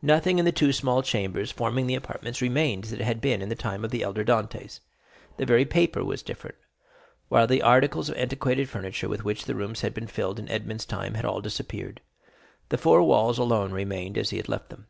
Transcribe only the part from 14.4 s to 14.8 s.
left